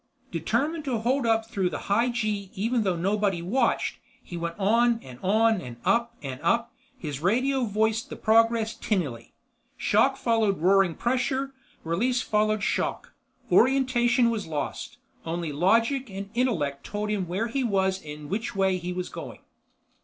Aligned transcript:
Determined 0.31 0.83
to 0.85 0.97
hold 0.97 1.27
up 1.27 1.45
through 1.47 1.69
the 1.69 1.77
high 1.85 2.09
G 2.09 2.49
even 2.55 2.81
though 2.81 2.95
nobody 2.95 3.43
watched, 3.43 3.99
he 4.23 4.35
went 4.35 4.55
on 4.57 4.99
and 5.03 5.19
on 5.21 5.61
and 5.61 5.77
up 5.85 6.15
and 6.23 6.41
up, 6.41 6.73
his 6.97 7.19
radio 7.19 7.65
voiced 7.65 8.09
the 8.09 8.15
progress 8.15 8.73
tinnily. 8.73 9.35
Shock 9.77 10.17
followed 10.17 10.57
roaring 10.59 10.95
pressure, 10.95 11.53
release 11.83 12.19
followed 12.19 12.63
shock. 12.63 13.13
Orientation 13.51 14.31
was 14.31 14.47
lost; 14.47 14.97
only 15.23 15.51
logic 15.51 16.09
and 16.09 16.31
intellect 16.33 16.83
told 16.83 17.11
him 17.11 17.27
where 17.27 17.45
he 17.45 17.63
was 17.63 18.01
and 18.03 18.27
which 18.27 18.55
way 18.55 18.77
he 18.79 18.91
was 18.91 19.07
going. 19.07 19.41